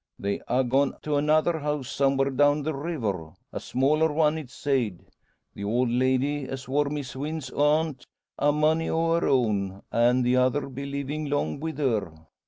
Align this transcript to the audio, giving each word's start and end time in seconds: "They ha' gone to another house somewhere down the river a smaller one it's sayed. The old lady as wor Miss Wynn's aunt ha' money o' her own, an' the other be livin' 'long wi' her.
"They 0.17 0.41
ha' 0.49 0.63
gone 0.67 0.95
to 1.03 1.17
another 1.17 1.59
house 1.59 1.87
somewhere 1.87 2.31
down 2.31 2.63
the 2.63 2.73
river 2.73 3.33
a 3.53 3.59
smaller 3.59 4.11
one 4.11 4.35
it's 4.39 4.55
sayed. 4.55 5.03
The 5.53 5.63
old 5.63 5.91
lady 5.91 6.45
as 6.45 6.67
wor 6.67 6.85
Miss 6.85 7.15
Wynn's 7.15 7.51
aunt 7.51 8.07
ha' 8.39 8.51
money 8.51 8.89
o' 8.89 9.11
her 9.19 9.27
own, 9.27 9.83
an' 9.91 10.23
the 10.23 10.37
other 10.37 10.69
be 10.69 10.87
livin' 10.87 11.29
'long 11.29 11.59
wi' 11.59 11.73
her. 11.73 12.13